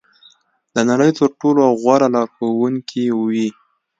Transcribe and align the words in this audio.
د 0.75 0.77
نړۍ 0.89 1.11
تر 1.19 1.29
ټولو 1.39 1.63
غوره 1.81 2.07
لارښوونکې 2.13 3.03
وي. 3.21 3.47